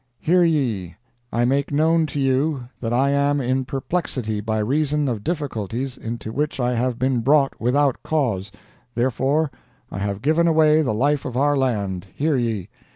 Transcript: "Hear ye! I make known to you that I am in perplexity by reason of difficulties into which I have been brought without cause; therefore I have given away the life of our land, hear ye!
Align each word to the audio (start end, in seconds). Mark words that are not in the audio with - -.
"Hear 0.19 0.43
ye! 0.43 0.95
I 1.31 1.45
make 1.45 1.71
known 1.71 2.07
to 2.07 2.19
you 2.19 2.69
that 2.79 2.91
I 2.91 3.11
am 3.11 3.39
in 3.39 3.65
perplexity 3.65 4.39
by 4.41 4.57
reason 4.57 5.07
of 5.07 5.23
difficulties 5.23 5.95
into 5.95 6.31
which 6.31 6.59
I 6.59 6.73
have 6.73 6.97
been 6.97 7.19
brought 7.21 7.61
without 7.61 8.01
cause; 8.01 8.51
therefore 8.95 9.51
I 9.91 9.99
have 9.99 10.23
given 10.23 10.47
away 10.47 10.81
the 10.81 10.95
life 10.95 11.23
of 11.23 11.37
our 11.37 11.55
land, 11.55 12.07
hear 12.15 12.35
ye! 12.35 12.69